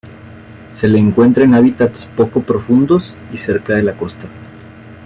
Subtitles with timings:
[0.71, 4.25] Se le encuentra en hábitats poco profundos y cerca de la costa.